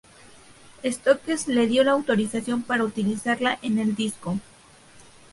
[0.83, 4.39] Stokes le dio la autorización para utilizarla en el disco.